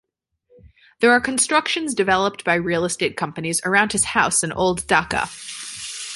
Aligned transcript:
There 0.99 1.11
are 1.11 1.21
constructions 1.21 1.93
developed 1.93 2.43
by 2.43 2.55
Real 2.55 2.85
Estate 2.85 3.15
companies 3.15 3.61
around 3.63 3.91
his 3.91 4.03
house 4.03 4.43
at 4.43 4.57
Old 4.57 4.87
Dhaka. 4.87 5.29